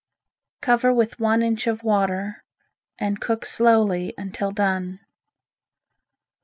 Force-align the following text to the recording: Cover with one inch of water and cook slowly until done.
Cover 0.61 0.91
with 0.91 1.19
one 1.19 1.43
inch 1.43 1.67
of 1.67 1.83
water 1.83 2.43
and 2.97 3.21
cook 3.21 3.45
slowly 3.45 4.15
until 4.17 4.49
done. 4.51 4.99